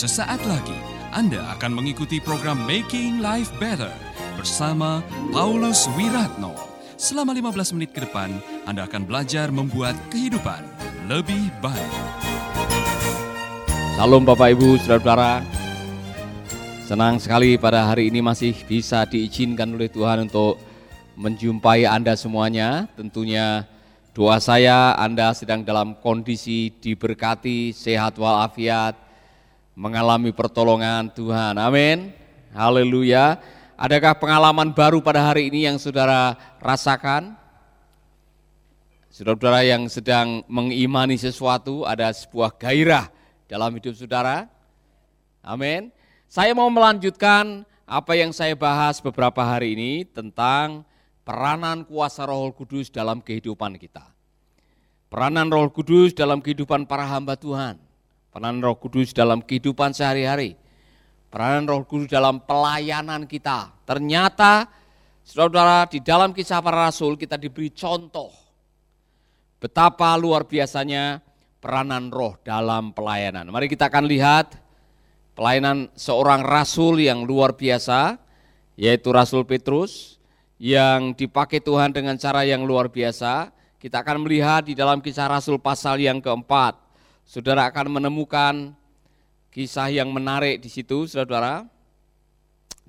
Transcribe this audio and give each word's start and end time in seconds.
Sesaat 0.00 0.40
lagi 0.48 0.80
Anda 1.12 1.44
akan 1.60 1.76
mengikuti 1.76 2.24
program 2.24 2.64
Making 2.64 3.20
Life 3.20 3.52
Better 3.60 3.92
bersama 4.32 5.04
Paulus 5.28 5.92
Wiratno. 5.92 6.56
Selama 6.96 7.36
15 7.36 7.76
menit 7.76 7.92
ke 7.92 8.08
depan, 8.08 8.32
Anda 8.64 8.88
akan 8.88 9.04
belajar 9.04 9.52
membuat 9.52 9.92
kehidupan 10.08 10.64
lebih 11.04 11.52
baik. 11.60 11.92
Salam 14.00 14.24
Bapak 14.24 14.56
Ibu, 14.56 14.80
Saudara-saudara. 14.80 15.44
Senang 16.88 17.20
sekali 17.20 17.60
pada 17.60 17.84
hari 17.84 18.08
ini 18.08 18.24
masih 18.24 18.56
bisa 18.64 19.04
diizinkan 19.04 19.68
oleh 19.76 19.92
Tuhan 19.92 20.24
untuk 20.32 20.64
menjumpai 21.20 21.84
Anda 21.84 22.16
semuanya. 22.16 22.88
Tentunya 22.96 23.68
doa 24.16 24.40
saya 24.40 24.96
Anda 24.96 25.36
sedang 25.36 25.60
dalam 25.60 25.92
kondisi 26.00 26.72
diberkati, 26.80 27.76
sehat 27.76 28.16
walafiat, 28.16 29.09
mengalami 29.74 30.34
pertolongan 30.34 31.10
Tuhan. 31.12 31.56
Amin. 31.58 32.12
Haleluya. 32.50 33.38
Adakah 33.80 34.12
pengalaman 34.18 34.76
baru 34.76 35.00
pada 35.00 35.24
hari 35.24 35.48
ini 35.48 35.64
yang 35.64 35.80
saudara 35.80 36.36
rasakan? 36.60 37.38
Saudara-saudara 39.10 39.66
yang 39.66 39.90
sedang 39.90 40.46
mengimani 40.46 41.18
sesuatu, 41.18 41.82
ada 41.82 42.12
sebuah 42.14 42.54
gairah 42.54 43.10
dalam 43.50 43.74
hidup 43.74 43.98
saudara. 43.98 44.46
Amin. 45.42 45.90
Saya 46.30 46.54
mau 46.54 46.70
melanjutkan 46.70 47.66
apa 47.90 48.14
yang 48.14 48.30
saya 48.30 48.54
bahas 48.54 49.02
beberapa 49.02 49.42
hari 49.42 49.74
ini 49.74 50.06
tentang 50.06 50.86
peranan 51.26 51.82
kuasa 51.82 52.22
Roh 52.22 52.54
Kudus 52.54 52.86
dalam 52.86 53.18
kehidupan 53.18 53.74
kita. 53.82 54.06
Peranan 55.10 55.50
Roh 55.50 55.66
Kudus 55.74 56.14
dalam 56.14 56.38
kehidupan 56.38 56.86
para 56.86 57.02
hamba 57.02 57.34
Tuhan. 57.34 57.89
Peranan 58.30 58.62
Roh 58.62 58.78
Kudus 58.78 59.10
dalam 59.10 59.42
kehidupan 59.42 59.90
sehari-hari. 59.90 60.54
Peranan 61.30 61.66
Roh 61.66 61.82
Kudus 61.86 62.10
dalam 62.10 62.42
pelayanan 62.42 63.26
kita. 63.26 63.74
Ternyata 63.86 64.70
saudara-saudara 65.26 65.90
di 65.90 65.98
dalam 66.02 66.30
kisah 66.30 66.62
para 66.62 66.90
rasul 66.90 67.18
kita 67.18 67.38
diberi 67.38 67.70
contoh 67.74 68.30
betapa 69.60 70.16
luar 70.16 70.48
biasanya 70.48 71.20
peranan 71.60 72.08
roh 72.08 72.40
dalam 72.40 72.96
pelayanan. 72.96 73.46
Mari 73.52 73.68
kita 73.68 73.92
akan 73.92 74.08
lihat 74.08 74.56
pelayanan 75.36 75.92
seorang 75.92 76.40
rasul 76.40 76.96
yang 76.98 77.28
luar 77.28 77.54
biasa, 77.54 78.16
yaitu 78.80 79.12
Rasul 79.12 79.44
Petrus, 79.44 80.16
yang 80.56 81.12
dipakai 81.12 81.60
Tuhan 81.60 81.92
dengan 81.92 82.16
cara 82.16 82.42
yang 82.48 82.64
luar 82.64 82.88
biasa. 82.88 83.52
Kita 83.80 84.04
akan 84.04 84.24
melihat 84.24 84.68
di 84.68 84.76
dalam 84.76 85.00
kisah 85.00 85.28
Rasul 85.28 85.56
pasal 85.60 86.00
yang 86.00 86.20
keempat. 86.20 86.76
Saudara 87.26 87.66
akan 87.68 88.00
menemukan 88.00 88.76
kisah 89.50 89.90
yang 89.90 90.12
menarik 90.14 90.62
di 90.62 90.70
situ, 90.70 91.10
saudara. 91.10 91.66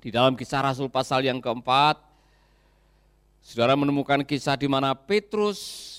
Di 0.02 0.10
dalam 0.10 0.34
kisah 0.34 0.66
Rasul 0.66 0.90
pasal 0.90 1.22
yang 1.22 1.38
keempat, 1.38 1.98
saudara 3.38 3.78
menemukan 3.78 4.26
kisah 4.26 4.58
di 4.58 4.66
mana 4.66 4.94
Petrus 4.98 5.90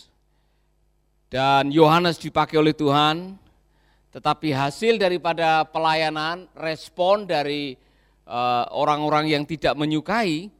dan 1.31 1.71
Yohanes 1.71 2.19
dipakai 2.19 2.59
oleh 2.59 2.75
Tuhan, 2.75 3.39
tetapi 4.11 4.51
hasil 4.51 4.99
daripada 4.99 5.63
pelayanan, 5.65 6.51
respon 6.53 7.25
dari 7.25 7.79
orang-orang 8.75 9.25
uh, 9.27 9.31
yang 9.39 9.43
tidak 9.47 9.73
menyukai, 9.79 10.51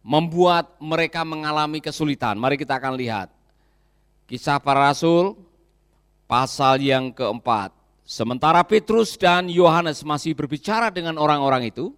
membuat 0.00 0.80
mereka 0.80 1.26
mengalami 1.26 1.82
kesulitan. 1.82 2.40
Mari 2.40 2.56
kita 2.56 2.80
akan 2.80 2.96
lihat. 2.96 3.28
Kisah 4.24 4.62
para 4.62 4.88
Rasul, 4.88 5.36
pasal 6.30 6.78
yang 6.78 7.10
keempat. 7.10 7.74
Sementara 8.06 8.62
Petrus 8.62 9.18
dan 9.18 9.50
Yohanes 9.50 10.06
masih 10.06 10.30
berbicara 10.38 10.86
dengan 10.94 11.18
orang-orang 11.18 11.74
itu, 11.74 11.90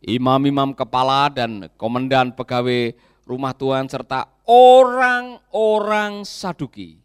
imam-imam 0.00 0.72
kepala 0.72 1.28
dan 1.28 1.68
komandan 1.76 2.32
pegawai 2.32 2.96
rumah 3.28 3.52
Tuhan 3.52 3.84
serta 3.84 4.32
orang-orang 4.48 6.24
Saduki 6.24 6.96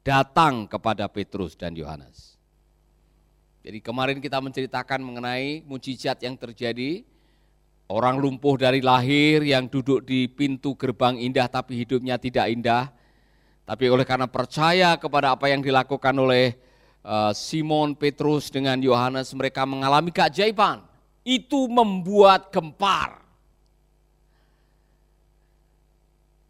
datang 0.00 0.64
kepada 0.64 1.04
Petrus 1.12 1.52
dan 1.52 1.76
Yohanes. 1.76 2.40
Jadi 3.60 3.84
kemarin 3.84 4.22
kita 4.22 4.40
menceritakan 4.40 5.04
mengenai 5.04 5.60
mujizat 5.66 6.22
yang 6.24 6.38
terjadi, 6.40 7.04
orang 7.92 8.16
lumpuh 8.16 8.56
dari 8.56 8.80
lahir 8.80 9.44
yang 9.44 9.68
duduk 9.68 10.06
di 10.06 10.24
pintu 10.30 10.72
gerbang 10.78 11.20
indah 11.20 11.50
tapi 11.50 11.84
hidupnya 11.84 12.16
tidak 12.16 12.46
indah, 12.48 12.95
tapi 13.66 13.90
oleh 13.90 14.06
karena 14.06 14.30
percaya 14.30 14.94
kepada 14.94 15.34
apa 15.34 15.50
yang 15.50 15.58
dilakukan 15.58 16.14
oleh 16.14 16.54
uh, 17.02 17.34
Simon 17.34 17.98
Petrus 17.98 18.46
dengan 18.46 18.78
Yohanes, 18.78 19.34
mereka 19.34 19.66
mengalami 19.66 20.14
keajaiban. 20.14 20.86
Itu 21.26 21.66
membuat 21.66 22.54
gempar. 22.54 23.18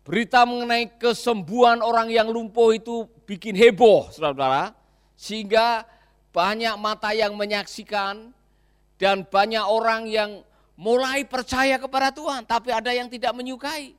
Berita 0.05 0.45
mengenai 0.45 0.93
kesembuhan 1.01 1.81
orang 1.81 2.13
yang 2.13 2.29
lumpuh 2.29 2.77
itu 2.77 3.09
bikin 3.25 3.57
heboh, 3.57 4.13
saudara-saudara. 4.13 4.77
Sehingga 5.17 5.89
banyak 6.37 6.77
mata 6.77 7.17
yang 7.17 7.33
menyaksikan 7.33 8.29
dan 9.01 9.25
banyak 9.25 9.65
orang 9.65 10.05
yang 10.05 10.45
mulai 10.77 11.25
percaya 11.25 11.81
kepada 11.81 12.13
Tuhan, 12.13 12.45
tapi 12.45 12.69
ada 12.69 12.93
yang 12.93 13.09
tidak 13.09 13.33
menyukai. 13.33 13.97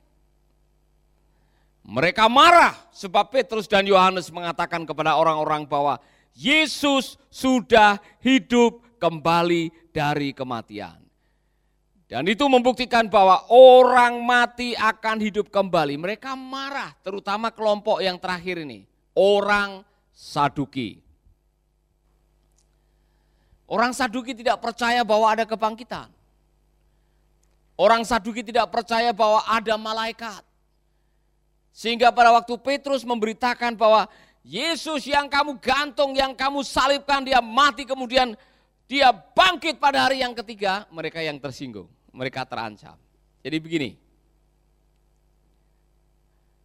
Mereka 1.88 2.28
marah 2.28 2.76
sebab 2.92 3.32
Petrus 3.32 3.64
dan 3.64 3.88
Yohanes 3.88 4.28
mengatakan 4.28 4.84
kepada 4.84 5.16
orang-orang 5.16 5.64
bahwa 5.64 5.96
Yesus 6.36 7.16
sudah 7.32 7.96
hidup 8.20 8.84
kembali 9.00 9.72
dari 9.88 10.36
kematian. 10.36 11.00
Dan 12.08 12.28
itu 12.28 12.44
membuktikan 12.44 13.08
bahwa 13.08 13.40
orang 13.48 14.20
mati 14.20 14.76
akan 14.76 15.16
hidup 15.16 15.48
kembali. 15.48 15.96
Mereka 15.96 16.36
marah, 16.36 16.92
terutama 17.00 17.48
kelompok 17.48 18.04
yang 18.04 18.20
terakhir 18.20 18.60
ini, 18.64 18.84
orang 19.16 19.80
Saduki. 20.12 21.00
Orang 23.68 23.96
Saduki 23.96 24.36
tidak 24.36 24.60
percaya 24.60 25.04
bahwa 25.04 25.28
ada 25.28 25.44
kebangkitan. 25.44 26.08
Orang 27.76 28.04
Saduki 28.08 28.40
tidak 28.40 28.72
percaya 28.72 29.12
bahwa 29.12 29.44
ada 29.44 29.76
malaikat. 29.76 30.47
Sehingga 31.78 32.10
pada 32.10 32.34
waktu 32.34 32.58
Petrus 32.58 33.06
memberitakan 33.06 33.78
bahwa 33.78 34.10
Yesus 34.42 35.06
yang 35.06 35.30
kamu 35.30 35.62
gantung, 35.62 36.10
yang 36.10 36.34
kamu 36.34 36.66
salibkan, 36.66 37.22
dia 37.22 37.38
mati 37.38 37.86
kemudian 37.86 38.34
dia 38.90 39.14
bangkit 39.14 39.78
pada 39.78 40.10
hari 40.10 40.26
yang 40.26 40.34
ketiga, 40.34 40.90
mereka 40.90 41.22
yang 41.22 41.38
tersinggung, 41.38 41.86
mereka 42.10 42.42
terancam. 42.42 42.98
Jadi 43.46 43.56
begini, 43.62 43.90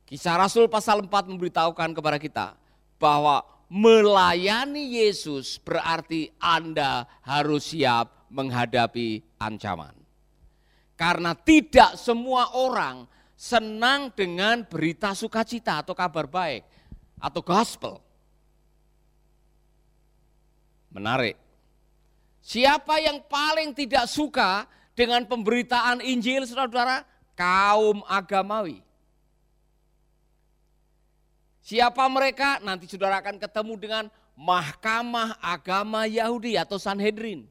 kisah 0.09 0.33
Rasul 0.33 0.65
pasal 0.65 1.05
4 1.05 1.29
memberitahukan 1.29 1.93
kepada 1.93 2.17
kita 2.17 2.57
bahwa 2.97 3.45
melayani 3.69 4.97
Yesus 4.97 5.61
berarti 5.61 6.33
Anda 6.41 7.05
harus 7.21 7.69
siap 7.69 8.33
menghadapi 8.33 9.21
ancaman. 9.37 9.93
Karena 10.97 11.37
tidak 11.37 12.01
semua 12.01 12.49
orang 12.57 13.05
senang 13.43 14.07
dengan 14.15 14.63
berita 14.63 15.11
sukacita 15.11 15.83
atau 15.83 15.91
kabar 15.91 16.23
baik 16.23 16.63
atau 17.19 17.43
gospel. 17.43 17.99
Menarik. 20.87 21.35
Siapa 22.39 23.03
yang 23.03 23.19
paling 23.27 23.75
tidak 23.75 24.07
suka 24.07 24.63
dengan 24.95 25.27
pemberitaan 25.27 25.99
Injil, 25.99 26.47
saudara-saudara? 26.47 27.03
Kaum 27.35 27.99
agamawi. 28.07 28.79
Siapa 31.63 32.03
mereka? 32.07 32.63
Nanti 32.63 32.87
saudara 32.87 33.19
akan 33.19 33.39
ketemu 33.39 33.73
dengan 33.79 34.03
Mahkamah 34.39 35.39
Agama 35.39 36.07
Yahudi 36.07 36.55
atau 36.59 36.79
Sanhedrin. 36.79 37.47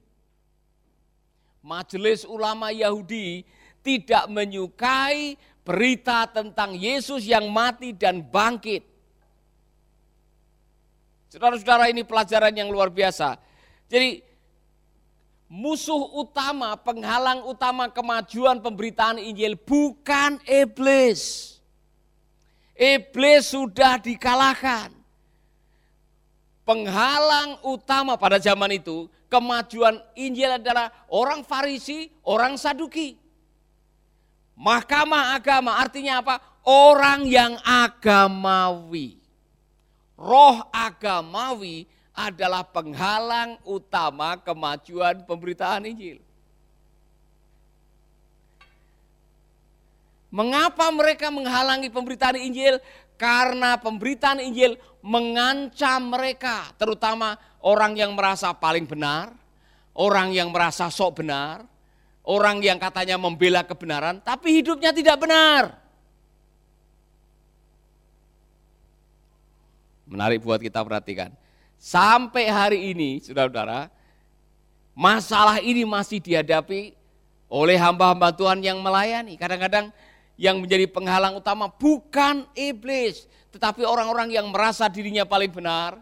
Majelis 1.65 2.25
Ulama 2.29 2.69
Yahudi 2.69 3.45
tidak 3.83 4.31
menyukai 4.31 5.35
berita 5.63 6.27
tentang 6.27 6.75
Yesus 6.75 7.23
yang 7.27 7.47
mati 7.51 7.95
dan 7.95 8.23
bangkit. 8.23 8.83
Saudara-saudara 11.31 11.89
ini 11.89 12.05
pelajaran 12.05 12.53
yang 12.53 12.69
luar 12.69 12.93
biasa. 12.93 13.41
Jadi 13.89 14.21
musuh 15.49 16.13
utama, 16.19 16.77
penghalang 16.77 17.49
utama 17.49 17.89
kemajuan 17.89 18.61
pemberitaan 18.61 19.17
Injil 19.17 19.57
bukan 19.57 20.37
iblis. 20.45 21.57
Iblis 22.77 23.55
sudah 23.55 23.97
dikalahkan. 24.03 24.93
Penghalang 26.63 27.59
utama 27.65 28.15
pada 28.15 28.39
zaman 28.39 28.77
itu 28.77 29.11
kemajuan 29.33 30.05
Injil 30.13 30.61
adalah 30.61 30.93
orang 31.09 31.41
Farisi, 31.49 32.13
orang 32.29 32.61
Saduki. 32.61 33.22
Mahkamah 34.63 35.35
agama 35.35 35.75
artinya 35.75 36.23
apa? 36.23 36.39
Orang 36.63 37.27
yang 37.27 37.59
agamawi. 37.67 39.19
Roh 40.15 40.63
agamawi 40.71 41.91
adalah 42.15 42.63
penghalang 42.63 43.59
utama 43.67 44.39
kemajuan 44.39 45.27
pemberitaan 45.27 45.83
Injil. 45.91 46.23
Mengapa 50.31 50.95
mereka 50.95 51.35
menghalangi 51.35 51.91
pemberitaan 51.91 52.39
Injil? 52.39 52.79
Karena 53.19 53.75
pemberitaan 53.83 54.39
Injil 54.41 54.79
mengancam 55.03 56.15
mereka, 56.15 56.71
terutama 56.79 57.35
orang 57.61 57.99
yang 57.99 58.15
merasa 58.15 58.55
paling 58.55 58.87
benar, 58.87 59.35
orang 59.93 60.31
yang 60.31 60.55
merasa 60.55 60.87
sok 60.87 61.21
benar, 61.21 61.67
orang 62.23 62.63
yang 62.63 62.79
katanya 62.79 63.19
membela 63.19 63.67
kebenaran, 63.67 64.23
tapi 64.23 64.63
hidupnya 64.63 64.95
tidak 64.95 65.19
benar. 65.19 65.79
Menarik 70.07 70.43
buat 70.45 70.61
kita 70.61 70.83
perhatikan. 70.83 71.35
Sampai 71.83 72.47
hari 72.47 72.95
ini, 72.95 73.19
saudara-saudara, 73.19 73.91
masalah 74.95 75.59
ini 75.59 75.83
masih 75.83 76.23
dihadapi 76.23 76.95
oleh 77.51 77.77
hamba-hamba 77.77 78.31
Tuhan 78.31 78.63
yang 78.63 78.79
melayani. 78.79 79.35
Kadang-kadang 79.35 79.91
yang 80.37 80.61
menjadi 80.61 80.89
penghalang 80.89 81.37
utama 81.37 81.69
bukan 81.69 82.47
iblis, 82.55 83.27
tetapi 83.53 83.85
orang-orang 83.85 84.33
yang 84.33 84.49
merasa 84.49 84.89
dirinya 84.89 85.27
paling 85.29 85.53
benar, 85.53 86.01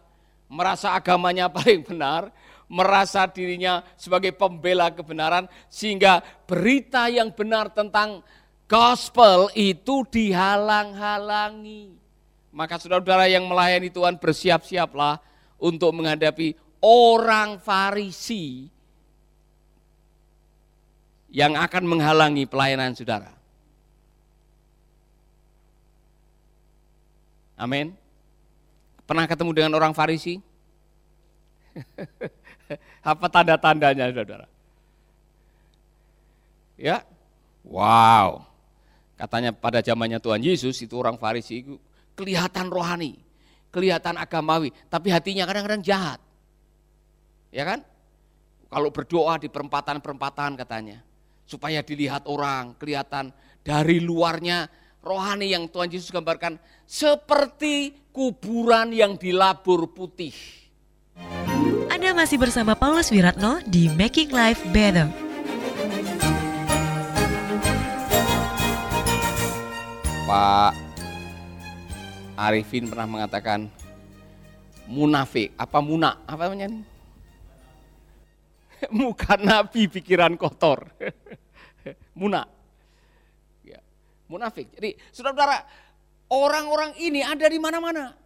merasa 0.50 0.94
agamanya 0.94 1.50
paling 1.56 1.82
benar, 1.82 2.28
merasa 2.70 3.26
dirinya 3.26 3.82
sebagai 3.98 4.30
pembela 4.30 4.94
kebenaran, 4.94 5.50
sehingga 5.66 6.22
berita 6.46 7.10
yang 7.10 7.34
benar 7.34 7.66
tentang 7.74 8.22
gospel 8.70 9.50
itu 9.58 10.06
dihalang-halangi. 10.06 11.98
Maka 12.54 12.78
saudara-saudara 12.78 13.26
yang 13.26 13.50
melayani 13.50 13.90
Tuhan 13.90 14.14
bersiap-siaplah 14.22 15.18
untuk 15.58 15.90
menghadapi 15.90 16.54
orang 16.78 17.58
Farisi 17.58 18.70
yang 21.30 21.58
akan 21.58 21.84
menghalangi 21.86 22.46
pelayanan 22.46 22.94
saudara. 22.94 23.34
Amin. 27.58 27.92
Pernah 29.04 29.26
ketemu 29.26 29.50
dengan 29.52 29.74
orang 29.74 29.92
Farisi? 29.92 30.38
Apa 33.00 33.26
tanda-tandanya, 33.32 34.12
saudara? 34.12 34.46
Ya, 36.80 37.04
wow. 37.64 38.44
Katanya 39.20 39.52
pada 39.52 39.84
zamannya 39.84 40.16
Tuhan 40.16 40.40
Yesus 40.40 40.80
itu 40.80 40.96
orang 40.96 41.20
Farisi 41.20 41.60
itu 41.60 41.76
kelihatan 42.16 42.72
rohani, 42.72 43.20
kelihatan 43.68 44.16
agamawi, 44.16 44.72
tapi 44.88 45.12
hatinya 45.12 45.44
kadang-kadang 45.44 45.84
jahat. 45.84 46.20
Ya 47.52 47.68
kan? 47.68 47.84
Kalau 48.70 48.88
berdoa 48.88 49.36
di 49.36 49.52
perempatan-perempatan 49.52 50.56
katanya, 50.56 51.04
supaya 51.44 51.84
dilihat 51.84 52.24
orang, 52.30 52.78
kelihatan 52.78 53.34
dari 53.60 54.00
luarnya 54.00 54.70
rohani 55.04 55.52
yang 55.52 55.68
Tuhan 55.68 55.90
Yesus 55.90 56.12
gambarkan 56.12 56.56
seperti 56.84 57.92
kuburan 58.14 58.92
yang 58.94 59.16
dilabur 59.16 59.90
putih. 59.90 60.32
Anda 62.00 62.16
masih 62.16 62.40
bersama 62.40 62.72
Paulus 62.72 63.12
Wiratno 63.12 63.60
di 63.68 63.92
Making 63.92 64.32
Life 64.32 64.64
Better. 64.72 65.04
Pak 70.24 70.72
Arifin 72.40 72.88
pernah 72.88 73.04
mengatakan 73.04 73.68
munafik, 74.88 75.52
apa 75.60 75.84
munak, 75.84 76.16
apa 76.24 76.48
namanya 76.48 76.72
nih? 76.72 76.84
Muka 78.96 79.36
nabi 79.36 79.84
pikiran 79.84 80.40
kotor. 80.40 80.88
munak 82.16 82.48
munafik. 84.24 84.72
Jadi 84.72 84.96
saudara-saudara, 85.12 85.68
orang-orang 86.32 86.96
ini 86.96 87.20
ada 87.20 87.44
di 87.44 87.60
mana-mana. 87.60 88.16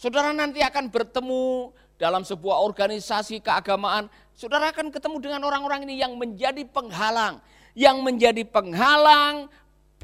Saudara 0.00 0.32
nanti 0.32 0.64
akan 0.64 0.88
bertemu 0.88 1.76
dalam 2.00 2.24
sebuah 2.24 2.64
organisasi 2.64 3.44
keagamaan, 3.44 4.08
saudara 4.32 4.72
akan 4.72 4.88
ketemu 4.88 5.20
dengan 5.20 5.44
orang-orang 5.44 5.84
ini 5.84 6.00
yang 6.00 6.16
menjadi 6.16 6.64
penghalang. 6.64 7.44
Yang 7.76 7.96
menjadi 8.00 8.42
penghalang 8.48 9.52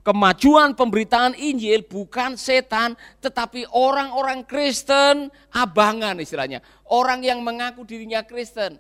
kemajuan 0.07 0.77
pemberitaan 0.77 1.35
Injil 1.35 1.83
bukan 1.83 2.39
setan, 2.39 2.95
tetapi 3.19 3.67
orang-orang 3.73 4.45
Kristen 4.45 5.33
abangan 5.51 6.21
istilahnya. 6.21 6.63
Orang 6.87 7.25
yang 7.25 7.41
mengaku 7.41 7.83
dirinya 7.83 8.23
Kristen. 8.23 8.79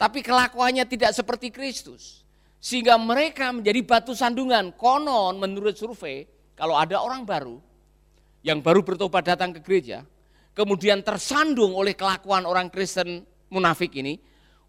Tapi 0.00 0.24
kelakuannya 0.24 0.88
tidak 0.88 1.12
seperti 1.12 1.52
Kristus. 1.52 2.26
Sehingga 2.58 2.98
mereka 2.98 3.54
menjadi 3.54 3.78
batu 3.86 4.16
sandungan. 4.16 4.74
Konon 4.74 5.38
menurut 5.38 5.78
survei, 5.78 6.26
kalau 6.58 6.74
ada 6.74 6.98
orang 6.98 7.22
baru 7.22 7.62
yang 8.42 8.58
baru 8.58 8.82
bertobat 8.82 9.22
datang 9.22 9.54
ke 9.54 9.62
gereja, 9.62 10.02
kemudian 10.56 11.04
tersandung 11.04 11.76
oleh 11.76 11.92
kelakuan 11.92 12.48
orang 12.48 12.72
Kristen 12.72 13.28
munafik 13.52 13.92
ini, 14.00 14.16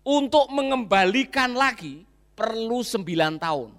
untuk 0.03 0.51
mengembalikan 0.51 1.55
lagi 1.55 2.03
perlu 2.35 2.83
sembilan 2.83 3.33
tahun. 3.39 3.71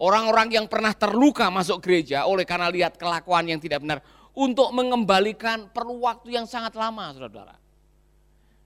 Orang-orang 0.00 0.48
yang 0.56 0.64
pernah 0.64 0.96
terluka 0.96 1.52
masuk 1.52 1.84
gereja 1.84 2.24
oleh 2.24 2.48
karena 2.48 2.72
lihat 2.72 2.96
kelakuan 2.96 3.44
yang 3.44 3.60
tidak 3.60 3.84
benar, 3.84 4.00
untuk 4.32 4.72
mengembalikan 4.72 5.68
perlu 5.68 6.00
waktu 6.08 6.40
yang 6.40 6.48
sangat 6.48 6.72
lama, 6.72 7.12
saudara-saudara. 7.12 7.60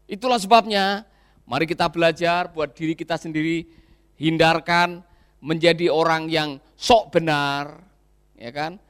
Itulah 0.07 0.39
sebabnya 0.39 1.03
Mari 1.45 1.69
kita 1.69 1.93
belajar 1.93 2.49
buat 2.49 2.73
diri 2.73 2.97
kita 2.97 3.21
sendiri, 3.21 3.69
hindarkan 4.17 5.05
menjadi 5.45 5.93
orang 5.93 6.33
yang 6.33 6.57
sok 6.73 7.21
benar, 7.21 7.85
ya 8.33 8.49
kan? 8.49 8.81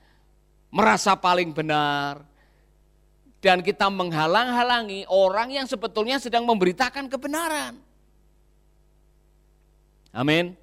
Merasa 0.75 1.15
paling 1.15 1.55
benar. 1.55 2.26
Dan 3.38 3.62
kita 3.62 3.87
menghalang-halangi 3.87 5.06
orang 5.06 5.55
yang 5.55 5.67
sebetulnya 5.71 6.19
sedang 6.19 6.43
memberitakan 6.43 7.06
kebenaran. 7.06 7.79
Amin. 10.11 10.59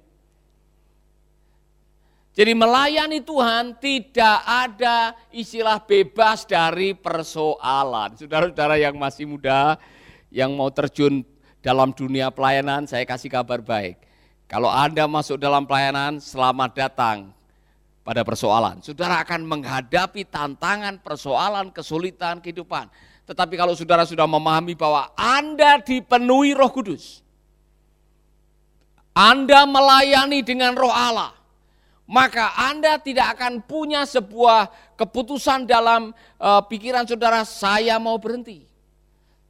Jadi 2.32 2.52
melayani 2.56 3.20
Tuhan 3.24 3.76
tidak 3.76 4.38
ada 4.44 5.16
istilah 5.32 5.80
bebas 5.80 6.44
dari 6.44 6.92
persoalan. 6.96 8.16
Saudara-saudara 8.16 8.80
yang 8.80 8.96
masih 8.96 9.28
muda, 9.28 9.76
yang 10.32 10.52
mau 10.56 10.72
terjun 10.72 11.24
dalam 11.60 11.92
dunia 11.92 12.32
pelayanan, 12.32 12.88
saya 12.88 13.04
kasih 13.04 13.30
kabar 13.30 13.60
baik. 13.60 14.00
Kalau 14.48 14.68
Anda 14.68 15.04
masuk 15.04 15.38
dalam 15.40 15.68
pelayanan, 15.68 16.20
selamat 16.20 16.70
datang 16.72 17.32
pada 18.02 18.26
persoalan. 18.26 18.82
Saudara 18.82 19.22
akan 19.22 19.46
menghadapi 19.46 20.26
tantangan, 20.26 20.98
persoalan, 21.00 21.70
kesulitan 21.70 22.42
kehidupan. 22.42 22.90
Tetapi 23.22 23.54
kalau 23.54 23.72
saudara 23.78 24.02
sudah 24.02 24.26
memahami 24.26 24.74
bahwa 24.74 25.10
Anda 25.14 25.78
dipenuhi 25.78 26.52
roh 26.52 26.70
kudus, 26.70 27.22
Anda 29.14 29.62
melayani 29.62 30.42
dengan 30.42 30.74
roh 30.74 30.90
Allah, 30.90 31.30
maka 32.10 32.50
Anda 32.58 32.98
tidak 32.98 33.38
akan 33.38 33.62
punya 33.62 34.02
sebuah 34.02 34.68
keputusan 34.98 35.70
dalam 35.70 36.10
uh, 36.42 36.62
pikiran 36.66 37.06
saudara, 37.06 37.46
saya 37.46 38.02
mau 38.02 38.18
berhenti. 38.18 38.66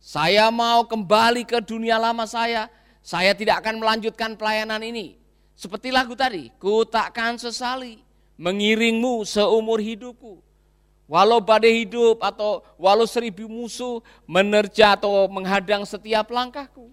Saya 0.02 0.50
mau 0.52 0.84
kembali 0.84 1.46
ke 1.46 1.62
dunia 1.62 1.96
lama 1.96 2.26
saya. 2.26 2.66
Saya 3.02 3.34
tidak 3.34 3.62
akan 3.62 3.82
melanjutkan 3.82 4.34
pelayanan 4.34 4.82
ini. 4.82 5.14
Seperti 5.54 5.94
lagu 5.94 6.14
tadi, 6.18 6.50
ku 6.58 6.82
takkan 6.82 7.38
sesali 7.38 8.11
mengiringmu 8.40 9.24
seumur 9.26 9.78
hidupku. 9.82 10.40
Walau 11.10 11.44
badai 11.44 11.84
hidup 11.84 12.24
atau 12.24 12.64
walau 12.80 13.04
seribu 13.04 13.44
musuh 13.44 14.00
menerja 14.24 14.96
atau 14.96 15.28
menghadang 15.28 15.84
setiap 15.84 16.32
langkahku. 16.32 16.88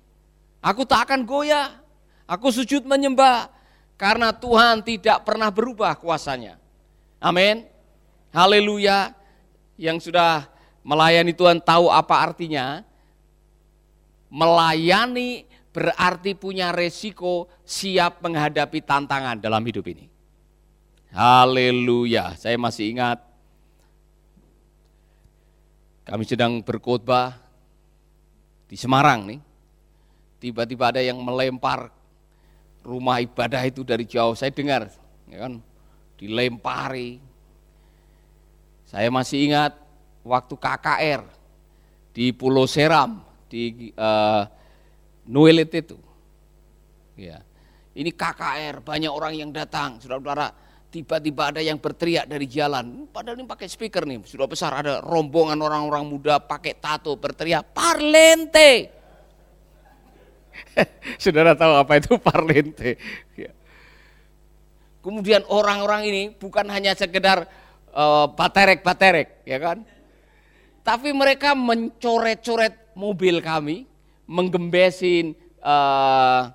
Aku 0.60 0.84
tak 0.84 1.08
akan 1.08 1.24
goyah, 1.24 1.80
aku 2.28 2.52
sujud 2.52 2.84
menyembah 2.84 3.48
karena 3.96 4.36
Tuhan 4.36 4.84
tidak 4.84 5.24
pernah 5.24 5.48
berubah 5.48 5.96
kuasanya. 5.96 6.60
Amin. 7.16 7.64
Haleluya. 8.36 9.16
Yang 9.80 10.12
sudah 10.12 10.52
melayani 10.84 11.32
Tuhan 11.32 11.64
tahu 11.64 11.88
apa 11.88 12.20
artinya 12.20 12.84
melayani 14.28 15.48
berarti 15.72 16.36
punya 16.36 16.76
resiko 16.76 17.48
siap 17.64 18.20
menghadapi 18.20 18.84
tantangan 18.84 19.40
dalam 19.40 19.64
hidup 19.64 19.88
ini. 19.88 20.09
Haleluya. 21.10 22.38
Saya 22.38 22.54
masih 22.62 22.94
ingat 22.94 23.18
kami 26.06 26.26
sedang 26.26 26.62
berkhotbah 26.62 27.38
di 28.70 28.78
Semarang 28.78 29.26
nih. 29.26 29.42
Tiba-tiba 30.40 30.94
ada 30.94 31.02
yang 31.02 31.18
melempar 31.20 31.90
rumah 32.86 33.20
ibadah 33.20 33.62
itu 33.66 33.82
dari 33.82 34.06
jauh. 34.06 34.38
Saya 34.38 34.54
dengar, 34.54 34.88
ya 35.26 35.38
kan, 35.50 35.60
dilempari. 36.16 37.20
Saya 38.86 39.10
masih 39.14 39.52
ingat 39.52 39.78
waktu 40.26 40.56
KKR 40.56 41.22
di 42.14 42.32
Pulau 42.34 42.66
Seram 42.66 43.22
di 43.50 43.94
uh, 43.98 44.46
Nuelit 45.30 45.74
itu. 45.74 45.98
Ya. 47.20 47.44
Ini 47.94 48.16
KKR, 48.16 48.80
banyak 48.86 49.12
orang 49.12 49.34
yang 49.36 49.52
datang, 49.52 50.00
saudara-saudara. 50.00 50.69
Tiba-tiba 50.90 51.54
ada 51.54 51.62
yang 51.62 51.78
berteriak 51.78 52.26
dari 52.26 52.50
jalan, 52.50 53.06
padahal 53.14 53.38
ini 53.38 53.46
pakai 53.46 53.70
speaker 53.70 54.10
nih, 54.10 54.26
sudah 54.26 54.50
besar 54.50 54.74
ada 54.74 54.98
rombongan 55.06 55.62
orang-orang 55.62 56.02
muda 56.10 56.42
pakai 56.42 56.82
tato 56.82 57.14
berteriak, 57.14 57.70
Parlente. 57.78 58.90
Saudara 61.22 61.54
tahu 61.54 61.74
apa 61.78 62.02
itu 62.02 62.18
parlente? 62.18 62.98
Ya. 63.38 63.54
Kemudian 65.00 65.46
orang-orang 65.48 66.10
ini 66.10 66.24
bukan 66.34 66.68
hanya 66.74 66.98
sekedar 66.98 67.48
uh, 67.94 68.28
baterek-baterek, 68.34 69.48
ya 69.48 69.58
kan? 69.62 69.86
Tapi 70.84 71.14
mereka 71.14 71.54
mencoret-coret 71.54 72.98
mobil 72.98 73.40
kami, 73.40 73.86
menggembesin 74.28 75.38
uh, 75.62 76.52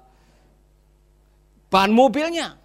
ban 1.71 1.91
mobilnya. 1.95 2.59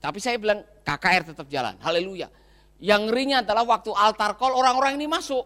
Tapi 0.00 0.18
saya 0.18 0.40
bilang 0.40 0.64
KKR 0.80 1.36
tetap 1.36 1.46
jalan, 1.52 1.76
haleluya. 1.84 2.32
Yang 2.80 3.12
ngerinya 3.12 3.44
adalah 3.44 3.68
waktu 3.68 3.92
altar 3.92 4.40
call 4.40 4.56
orang-orang 4.56 4.96
ini 4.96 5.04
masuk. 5.04 5.44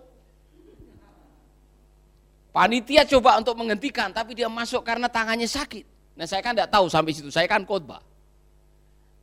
Panitia 2.54 3.02
coba 3.02 3.42
untuk 3.42 3.58
menghentikan, 3.58 4.14
tapi 4.14 4.38
dia 4.38 4.46
masuk 4.46 4.87
karena 4.87 5.11
tangannya 5.11 5.50
sakit. 5.50 6.14
Nah 6.14 6.23
saya 6.23 6.38
kan 6.38 6.54
tidak 6.54 6.70
tahu 6.70 6.87
sampai 6.87 7.11
situ, 7.11 7.26
saya 7.34 7.50
kan 7.50 7.66
khotbah. 7.66 7.99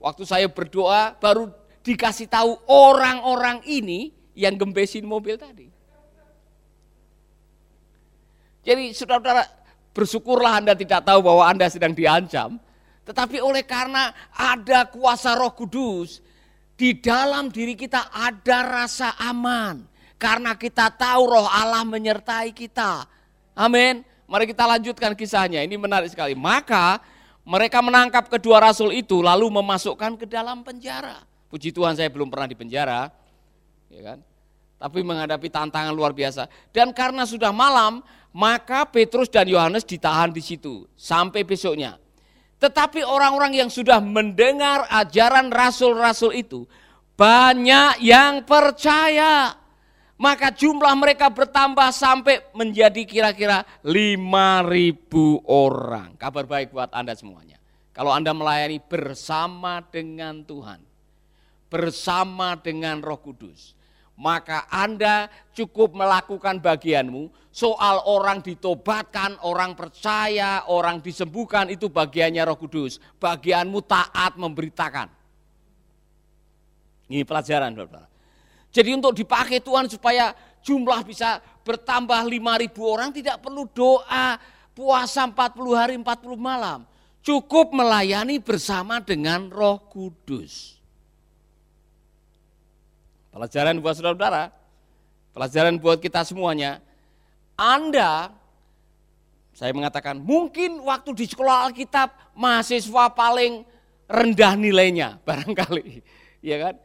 Waktu 0.03 0.27
saya 0.27 0.51
berdoa, 0.51 1.15
baru 1.15 1.47
dikasih 1.79 2.27
tahu 2.27 2.59
orang-orang 2.67 3.63
ini 3.63 4.11
yang 4.35 4.59
gembesin 4.59 5.07
mobil 5.07 5.39
tadi. 5.39 5.71
Jadi 8.61 8.91
saudara-saudara, 8.93 9.47
bersyukurlah 9.95 10.61
Anda 10.61 10.73
tidak 10.75 11.01
tahu 11.07 11.23
bahwa 11.23 11.43
Anda 11.47 11.71
sedang 11.71 11.95
diancam. 11.95 12.61
Tetapi 13.11 13.43
oleh 13.43 13.67
karena 13.67 14.15
ada 14.31 14.87
kuasa 14.87 15.35
roh 15.35 15.51
kudus, 15.51 16.23
di 16.79 16.95
dalam 16.95 17.51
diri 17.51 17.75
kita 17.75 18.07
ada 18.07 18.63
rasa 18.63 19.19
aman. 19.19 19.83
Karena 20.15 20.55
kita 20.55 20.87
tahu 20.95 21.27
roh 21.27 21.43
Allah 21.43 21.83
menyertai 21.83 22.55
kita. 22.55 23.03
Amin. 23.51 24.07
Mari 24.31 24.47
kita 24.47 24.63
lanjutkan 24.63 25.11
kisahnya. 25.11 25.59
Ini 25.59 25.75
menarik 25.75 26.07
sekali. 26.07 26.39
Maka 26.39 27.03
mereka 27.43 27.83
menangkap 27.83 28.31
kedua 28.31 28.63
rasul 28.63 28.95
itu 28.95 29.19
lalu 29.19 29.51
memasukkan 29.51 30.15
ke 30.15 30.23
dalam 30.23 30.63
penjara. 30.63 31.19
Puji 31.51 31.75
Tuhan 31.75 31.99
saya 31.99 32.07
belum 32.07 32.31
pernah 32.31 32.47
di 32.47 32.55
penjara. 32.55 33.11
Ya 33.91 34.15
kan? 34.15 34.23
Tapi 34.79 35.03
menghadapi 35.03 35.51
tantangan 35.51 35.91
luar 35.91 36.15
biasa. 36.15 36.47
Dan 36.71 36.95
karena 36.95 37.27
sudah 37.27 37.51
malam, 37.51 37.99
maka 38.31 38.87
Petrus 38.87 39.27
dan 39.27 39.45
Yohanes 39.51 39.83
ditahan 39.83 40.31
di 40.31 40.39
situ 40.39 40.87
sampai 40.95 41.45
besoknya. 41.45 42.00
Tetapi 42.61 43.01
orang-orang 43.01 43.57
yang 43.57 43.73
sudah 43.73 43.97
mendengar 43.97 44.85
ajaran 44.93 45.49
rasul-rasul 45.49 46.37
itu 46.37 46.69
banyak 47.17 48.05
yang 48.05 48.45
percaya. 48.45 49.57
Maka 50.21 50.53
jumlah 50.53 50.93
mereka 50.93 51.33
bertambah 51.33 51.89
sampai 51.89 52.53
menjadi 52.53 53.01
kira-kira 53.09 53.65
5.000 53.81 55.41
orang. 55.49 56.13
Kabar 56.21 56.45
baik 56.45 56.69
buat 56.69 56.93
Anda 56.93 57.17
semuanya. 57.17 57.57
Kalau 57.89 58.13
Anda 58.13 58.29
melayani 58.29 58.77
bersama 58.77 59.81
dengan 59.81 60.45
Tuhan, 60.45 60.85
bersama 61.73 62.53
dengan 62.53 63.01
Roh 63.01 63.17
Kudus, 63.17 63.73
maka 64.21 64.69
Anda 64.69 65.25
cukup 65.57 65.97
melakukan 65.97 66.61
bagianmu. 66.61 67.33
Soal 67.49 68.05
orang 68.05 68.45
ditobatkan, 68.45 69.41
orang 69.41 69.73
percaya, 69.73 70.69
orang 70.69 71.01
disembuhkan 71.01 71.73
itu 71.73 71.89
bagiannya 71.89 72.45
Roh 72.45 72.55
Kudus. 72.55 73.01
Bagianmu 73.17 73.81
taat 73.81 74.37
memberitakan. 74.37 75.09
Ini 77.09 77.25
pelajaran. 77.25 77.73
Jadi 78.71 78.89
untuk 78.93 79.17
dipakai 79.17 79.59
Tuhan 79.59 79.89
supaya 79.89 80.31
jumlah 80.61 81.01
bisa 81.03 81.41
bertambah 81.65 82.21
5.000 82.23 82.71
orang 82.85 83.09
tidak 83.09 83.41
perlu 83.41 83.67
doa 83.73 84.37
puasa 84.71 85.25
40 85.27 85.75
hari 85.75 85.97
40 85.97 86.05
malam. 86.37 86.85
Cukup 87.25 87.73
melayani 87.73 88.37
bersama 88.41 89.01
dengan 89.01 89.49
roh 89.49 89.81
kudus. 89.91 90.80
Pelajaran 93.31 93.79
buat 93.79 93.95
saudara-saudara, 93.95 94.51
pelajaran 95.31 95.79
buat 95.79 96.03
kita 96.03 96.27
semuanya. 96.27 96.83
Anda, 97.55 98.35
saya 99.55 99.71
mengatakan 99.71 100.19
mungkin 100.19 100.83
waktu 100.83 101.15
di 101.15 101.25
sekolah 101.31 101.71
Alkitab 101.71 102.35
mahasiswa 102.35 103.07
paling 103.15 103.63
rendah 104.11 104.53
nilainya 104.59 105.15
barangkali. 105.27 106.03
Ya 106.43 106.59
kan? 106.59 106.75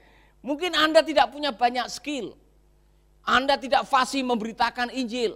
Mungkin 0.46 0.78
Anda 0.78 1.02
tidak 1.02 1.34
punya 1.34 1.50
banyak 1.50 1.90
skill. 1.90 2.38
Anda 3.26 3.58
tidak 3.58 3.82
fasih 3.90 4.22
memberitakan 4.22 4.94
Injil. 4.94 5.34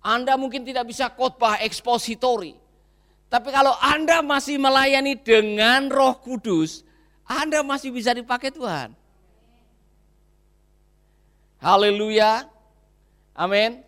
Anda 0.00 0.40
mungkin 0.40 0.64
tidak 0.64 0.88
bisa 0.88 1.12
khotbah 1.12 1.60
ekspositori. 1.60 2.56
Tapi 3.28 3.48
kalau 3.52 3.76
Anda 3.76 4.24
masih 4.24 4.56
melayani 4.56 5.20
dengan 5.20 5.92
Roh 5.92 6.16
Kudus, 6.16 6.80
Anda 7.28 7.60
masih 7.60 7.92
bisa 7.92 8.16
dipakai 8.16 8.48
Tuhan. 8.48 8.96
Haleluya. 11.62 12.50
Amin. 13.38 13.86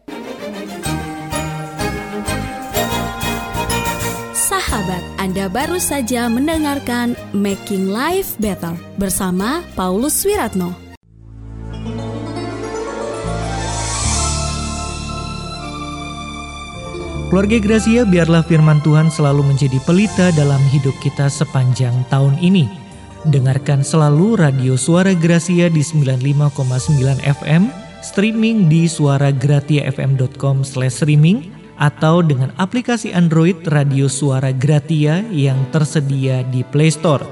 Sahabat, 4.31 5.03
Anda 5.19 5.51
baru 5.51 5.83
saja 5.83 6.31
mendengarkan 6.31 7.19
Making 7.35 7.91
Life 7.91 8.39
Better 8.39 8.79
bersama 8.95 9.67
Paulus 9.75 10.23
Wiratno. 10.23 10.71
Keluarga 17.35 17.59
Gracia, 17.59 18.07
biarlah 18.07 18.47
firman 18.47 18.79
Tuhan 18.87 19.11
selalu 19.11 19.43
menjadi 19.51 19.83
pelita 19.83 20.31
dalam 20.39 20.63
hidup 20.71 20.95
kita 21.03 21.27
sepanjang 21.27 22.07
tahun 22.07 22.39
ini. 22.39 22.84
Dengarkan 23.25 23.81
selalu 23.81 24.37
radio 24.37 24.77
Suara 24.77 25.17
Gracia 25.17 25.73
di 25.73 25.81
95,9 25.81 27.25
FM, 27.25 27.73
streaming 28.05 28.69
di 28.69 28.85
suaragratiafm.com/streaming 28.85 31.39
atau 31.81 32.21
dengan 32.21 32.53
aplikasi 32.61 33.17
Android 33.17 33.65
Radio 33.73 34.13
Suara 34.13 34.53
Gratia 34.53 35.25
yang 35.33 35.57
tersedia 35.73 36.45
di 36.53 36.61
Play 36.69 36.93
Store. 36.93 37.25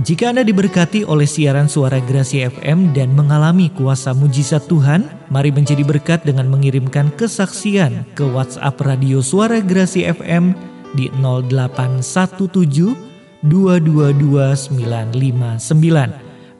Jika 0.00 0.32
Anda 0.34 0.42
diberkati 0.42 1.06
oleh 1.06 1.28
siaran 1.28 1.70
suara 1.70 2.02
Gracia 2.02 2.50
FM 2.50 2.90
dan 2.96 3.14
mengalami 3.14 3.70
kuasa 3.70 4.10
mujizat 4.10 4.66
Tuhan, 4.66 5.06
mari 5.30 5.54
menjadi 5.54 5.86
berkat 5.86 6.26
dengan 6.26 6.50
mengirimkan 6.50 7.14
kesaksian 7.14 8.02
ke 8.18 8.26
WhatsApp 8.26 8.74
Radio 8.82 9.22
Suara 9.22 9.62
Gracia 9.62 10.10
FM 10.10 10.50
di 10.98 11.14
0817 11.22 13.13
222 13.44 14.72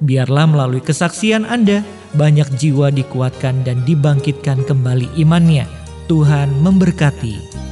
Biarlah 0.05 0.45
melalui 0.45 0.85
kesaksian 0.85 1.49
Anda, 1.49 1.81
banyak 2.13 2.61
jiwa 2.61 2.93
dikuatkan 2.93 3.65
dan 3.65 3.81
dibangkitkan 3.89 4.69
kembali 4.69 5.09
imannya 5.17 5.65
Tuhan 6.13 6.53
memberkati. 6.61 7.64